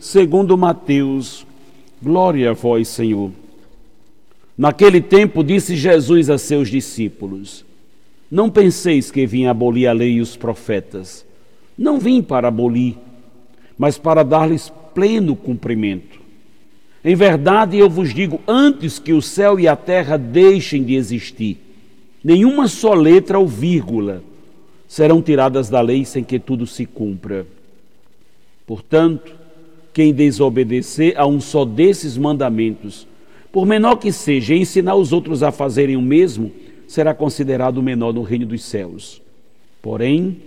[0.00, 1.46] segundo Mateus.
[2.02, 3.30] Glória a vós, Senhor.
[4.56, 7.64] Naquele tempo disse Jesus a seus discípulos:
[8.30, 11.24] Não penseis que vim abolir a lei e os profetas.
[11.76, 12.96] Não vim para abolir,
[13.78, 16.18] mas para dar-lhes pleno cumprimento.
[17.04, 21.58] Em verdade, eu vos digo: antes que o céu e a terra deixem de existir,
[22.24, 24.22] nenhuma só letra ou vírgula
[24.88, 27.46] serão tiradas da lei sem que tudo se cumpra.
[28.66, 29.40] Portanto,
[29.92, 33.06] quem desobedecer a um só desses mandamentos,
[33.52, 36.52] por menor que seja, ensinar os outros a fazerem o mesmo,
[36.86, 39.20] será considerado menor no reino dos céus.
[39.82, 40.38] Porém,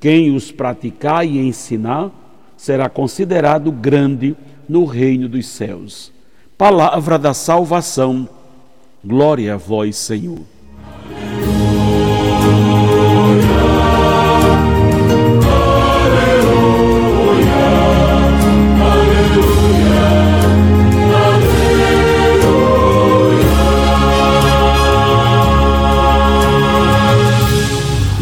[0.00, 2.12] quem os praticar e ensinar,
[2.56, 4.36] será considerado grande
[4.68, 6.12] no reino dos céus.
[6.56, 8.28] Palavra da salvação.
[9.04, 10.55] Glória a vós, Senhor.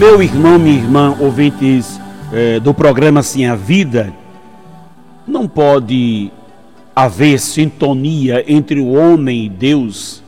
[0.06, 1.98] Meu irmão, minha irmã, ouvintes
[2.30, 4.12] eh, do programa Sim a Vida,
[5.26, 6.30] não pode
[6.94, 10.22] haver sintonia entre o homem e Deus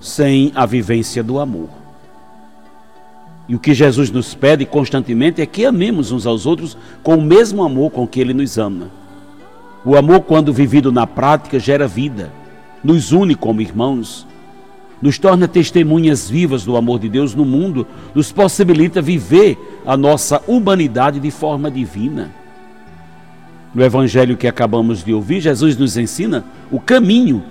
[0.00, 1.68] sem a vivência do amor.
[3.48, 7.22] E o que Jesus nos pede constantemente é que amemos uns aos outros com o
[7.22, 8.88] mesmo amor com que Ele nos ama.
[9.84, 12.32] O amor, quando vivido na prática, gera vida,
[12.84, 14.24] nos une como irmãos,
[15.00, 20.42] nos torna testemunhas vivas do amor de Deus no mundo, nos possibilita viver a nossa
[20.46, 22.30] humanidade de forma divina.
[23.74, 27.44] No evangelho que acabamos de ouvir, Jesus nos ensina o caminho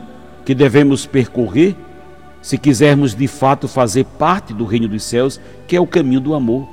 [0.44, 1.76] que devemos percorrer
[2.42, 6.34] se quisermos de fato fazer parte do reino dos céus, que é o caminho do
[6.34, 6.68] amor.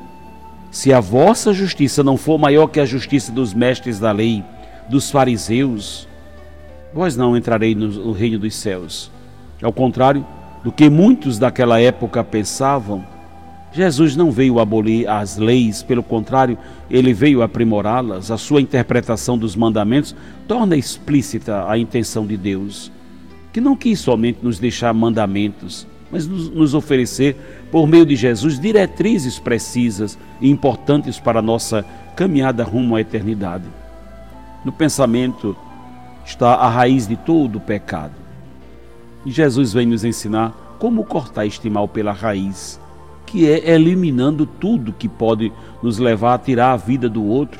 [0.71, 4.43] Se a vossa justiça não for maior que a justiça dos mestres da lei,
[4.88, 6.09] dos fariseus,
[6.93, 9.11] vós não entrareis no reino dos céus.
[9.62, 10.27] Ao contrário
[10.62, 13.05] do que muitos daquela época pensavam,
[13.73, 16.59] Jesus não veio abolir as leis, pelo contrário,
[16.91, 18.31] ele veio aprimorá-las.
[18.31, 20.15] A sua interpretação dos mandamentos
[20.47, 22.93] torna explícita a intenção de Deus,
[23.50, 27.34] que não quis somente nos deixar mandamentos, mas nos oferecer,
[27.71, 31.83] por meio de Jesus, diretrizes precisas e importantes para a nossa
[32.15, 33.65] caminhada rumo à eternidade.
[34.62, 35.56] No pensamento
[36.27, 38.22] está a raiz de todo o pecado.
[39.25, 42.81] E Jesus vem nos ensinar como cortar este mal pela raiz
[43.33, 45.50] que é eliminando tudo que pode
[45.83, 47.59] nos levar a tirar a vida do outro,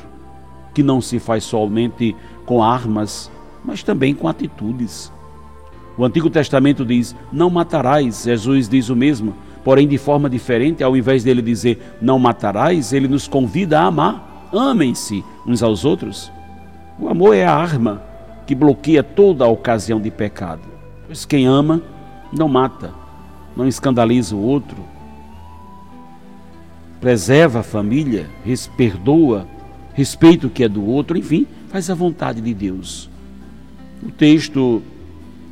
[0.71, 2.15] que não se faz somente
[2.45, 3.31] com armas,
[3.65, 5.11] mas também com atitudes.
[5.97, 10.95] O Antigo Testamento diz: Não matarás, Jesus diz o mesmo, porém de forma diferente, ao
[10.95, 14.49] invés dele dizer não matarás, ele nos convida a amar.
[14.53, 16.31] Amem-se uns aos outros.
[16.99, 18.03] O amor é a arma
[18.45, 20.61] que bloqueia toda a ocasião de pecado.
[21.05, 21.81] Pois quem ama
[22.31, 22.93] não mata,
[23.55, 24.77] não escandaliza o outro,
[26.99, 28.29] preserva a família,
[28.77, 29.47] perdoa,
[29.93, 33.09] respeita o que é do outro, enfim, faz a vontade de Deus.
[34.01, 34.81] O texto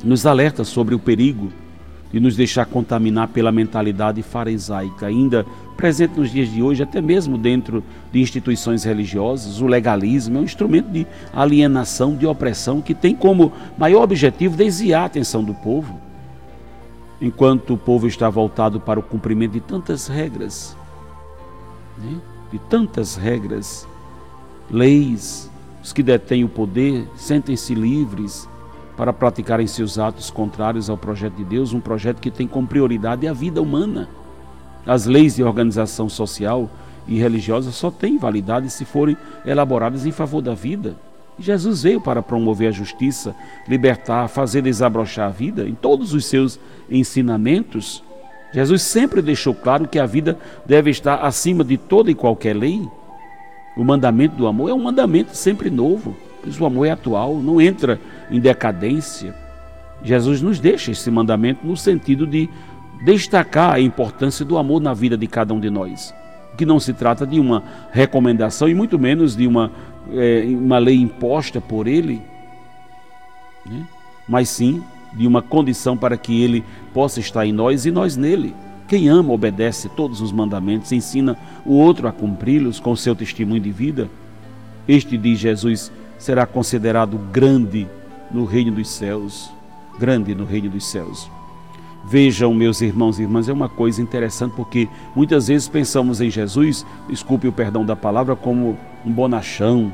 [0.02, 1.52] nos alerta sobre o perigo
[2.12, 5.46] de nos deixar contaminar pela mentalidade farisaica, ainda
[5.76, 9.62] presente nos dias de hoje, até mesmo dentro de instituições religiosas.
[9.62, 15.02] O legalismo é um instrumento de alienação, de opressão, que tem como maior objetivo desviar
[15.02, 15.98] a atenção do povo.
[17.20, 20.76] Enquanto o povo está voltado para o cumprimento de tantas regras,
[21.96, 22.20] né?
[22.50, 23.88] de tantas regras,
[24.70, 25.50] leis,
[25.82, 28.46] os que detêm o poder sentem-se livres
[28.96, 33.26] para praticarem seus atos contrários ao projeto de Deus, um projeto que tem como prioridade
[33.26, 34.08] a vida humana.
[34.86, 36.68] As leis de organização social
[37.06, 40.96] e religiosa só têm validade se forem elaboradas em favor da vida.
[41.38, 43.34] Jesus veio para promover a justiça,
[43.66, 46.58] libertar, fazer desabrochar a vida em todos os seus
[46.90, 48.02] ensinamentos.
[48.52, 52.86] Jesus sempre deixou claro que a vida deve estar acima de toda e qualquer lei.
[53.76, 57.60] O mandamento do amor é um mandamento sempre novo, pois o amor é atual, não
[57.60, 58.00] entra
[58.30, 59.34] em decadência.
[60.02, 62.48] Jesus nos deixa esse mandamento no sentido de
[63.04, 66.14] destacar a importância do amor na vida de cada um de nós.
[66.56, 69.70] Que não se trata de uma recomendação e muito menos de uma,
[70.12, 72.20] é, uma lei imposta por ele,
[73.64, 73.86] né?
[74.28, 74.82] mas sim
[75.14, 78.54] de uma condição para que ele possa estar em nós e nós nele.
[78.88, 83.70] Quem ama obedece todos os mandamentos, ensina o outro a cumpri-los com seu testemunho de
[83.70, 84.08] vida.
[84.86, 85.90] Este, diz Jesus,
[86.22, 87.88] será considerado grande
[88.30, 89.50] no reino dos céus.
[89.98, 91.28] Grande no reino dos céus.
[92.04, 96.86] Vejam, meus irmãos e irmãs, é uma coisa interessante porque muitas vezes pensamos em Jesus,
[97.08, 99.92] desculpe o perdão da palavra, como um bonachão.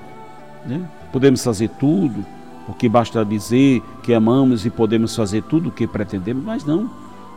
[0.67, 0.83] Né?
[1.13, 2.25] Podemos fazer tudo,
[2.67, 6.91] porque basta dizer que amamos e podemos fazer tudo o que pretendemos, mas não.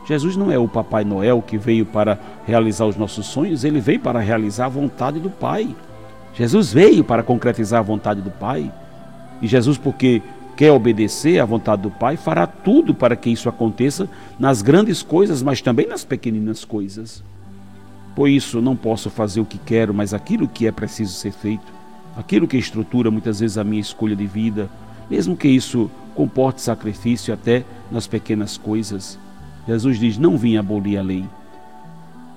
[0.04, 4.00] Jesus não é o Papai Noel que veio para realizar os nossos sonhos, ele veio
[4.00, 5.74] para realizar a vontade do Pai.
[6.34, 8.70] Jesus veio para concretizar a vontade do Pai.
[9.40, 10.22] E Jesus, porque
[10.56, 14.08] quer obedecer à vontade do Pai, fará tudo para que isso aconteça
[14.38, 17.22] nas grandes coisas, mas também nas pequeninas coisas.
[18.14, 21.72] Por isso, não posso fazer o que quero, mas aquilo que é preciso ser feito,
[22.16, 24.68] aquilo que estrutura muitas vezes a minha escolha de vida,
[25.10, 29.18] mesmo que isso comporte sacrifício até nas pequenas coisas.
[29.66, 31.24] Jesus diz: Não vim abolir a lei.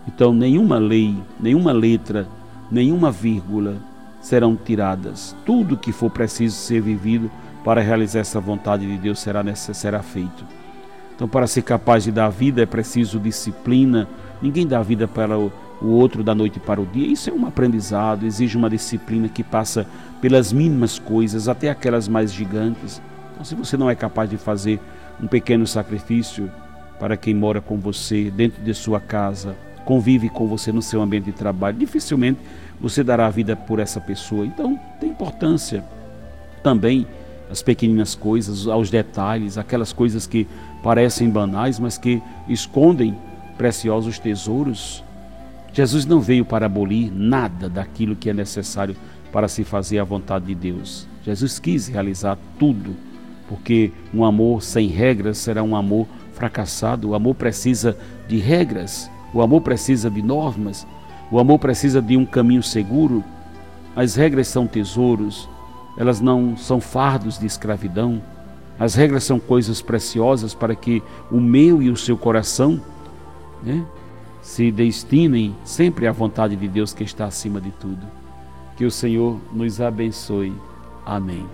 [0.08, 2.28] Então, nenhuma lei, nenhuma letra,
[2.72, 3.78] nenhuma vírgula
[4.26, 5.36] serão tiradas.
[5.46, 7.30] Tudo que for preciso ser vivido
[7.64, 10.44] para realizar essa vontade de Deus será, será feito.
[11.16, 14.08] Então, para ser capaz de dar vida é preciso disciplina.
[14.42, 17.06] Ninguém dá vida para o, o outro da noite para o dia.
[17.06, 19.86] Isso é um aprendizado, exige uma disciplina que passa
[20.20, 23.00] pelas mínimas coisas até aquelas mais gigantes.
[23.32, 24.80] Então, se você não é capaz de fazer
[25.22, 26.52] um pequeno sacrifício
[27.00, 29.56] para quem mora com você dentro de sua casa,
[29.86, 32.40] convive com você no seu ambiente de trabalho, dificilmente
[32.80, 34.46] você dará a vida por essa pessoa.
[34.46, 35.84] Então, tem importância
[36.64, 37.08] também
[37.50, 40.48] as pequeninas coisas, aos detalhes, aquelas coisas que
[40.82, 43.18] parecem banais, mas que escondem
[43.58, 45.04] preciosos tesouros.
[45.72, 48.96] Jesus não veio para abolir nada daquilo que é necessário
[49.32, 51.08] para se fazer a vontade de Deus.
[51.24, 52.96] Jesus quis realizar tudo,
[53.48, 57.10] porque um amor sem regras será um amor fracassado.
[57.10, 57.98] O amor precisa
[58.28, 60.88] de regras, o amor precisa de normas,
[61.32, 63.24] o amor precisa de um caminho seguro.
[63.96, 65.50] As regras são tesouros,
[65.98, 68.22] elas não são fardos de escravidão.
[68.78, 71.02] As regras são coisas preciosas para que
[71.32, 72.82] o meu e o seu coração
[73.64, 73.86] né,
[74.42, 78.06] se destinem sempre à vontade de Deus que está acima de tudo.
[78.76, 80.54] Que o Senhor nos abençoe.
[81.06, 81.46] Amém.